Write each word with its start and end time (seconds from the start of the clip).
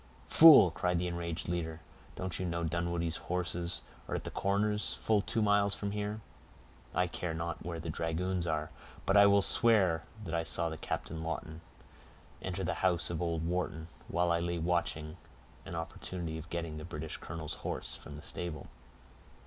"Fool," 0.27 0.71
cried 0.71 0.97
the 0.97 1.05
enraged 1.05 1.47
leader, 1.47 1.79
"don't 2.15 2.39
you 2.39 2.45
know 2.47 2.63
Dunwoodie's 2.63 3.17
horse 3.17 3.81
are 4.07 4.15
at 4.15 4.23
the 4.23 4.31
Corners, 4.31 4.95
full 4.95 5.21
two 5.21 5.43
miles 5.43 5.75
from 5.75 5.91
here?" 5.91 6.21
"I 6.95 7.05
care 7.05 7.35
not 7.35 7.63
where 7.63 7.79
the 7.79 7.91
dragoons 7.91 8.47
are, 8.47 8.71
but 9.05 9.15
I 9.15 9.27
will 9.27 9.43
swear 9.43 10.03
that 10.23 10.33
I 10.33 10.43
saw 10.43 10.75
Captain 10.77 11.21
Lawton 11.23 11.61
enter 12.41 12.63
the 12.63 12.73
house 12.81 13.11
of 13.11 13.21
old 13.21 13.45
Wharton, 13.45 13.89
while 14.07 14.31
I 14.31 14.39
lay 14.39 14.57
watching 14.57 15.17
an 15.67 15.75
opportunity 15.75 16.39
of 16.39 16.49
getting 16.49 16.77
the 16.77 16.83
British 16.83 17.17
colonel's 17.17 17.53
horse 17.61 17.93
from 17.93 18.15
the 18.15 18.23
stable." 18.23 18.69